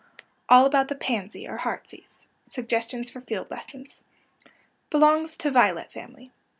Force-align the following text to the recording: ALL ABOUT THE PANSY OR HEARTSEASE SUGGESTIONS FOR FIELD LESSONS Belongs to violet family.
ALL 0.49 0.65
ABOUT 0.65 0.87
THE 0.87 0.95
PANSY 0.95 1.47
OR 1.47 1.57
HEARTSEASE 1.57 2.25
SUGGESTIONS 2.49 3.11
FOR 3.11 3.21
FIELD 3.21 3.51
LESSONS 3.51 4.03
Belongs 4.89 5.37
to 5.37 5.51
violet 5.51 5.91
family. 5.91 6.31